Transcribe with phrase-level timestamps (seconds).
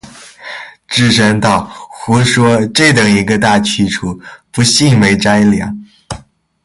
[0.87, 5.77] 智深道：“胡说，这等一个大去处，不信没斋粮。